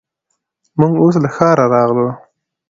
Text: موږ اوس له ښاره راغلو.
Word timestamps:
موږ 0.79 0.93
اوس 1.01 1.15
له 1.23 1.29
ښاره 1.35 1.65
راغلو. 1.73 2.07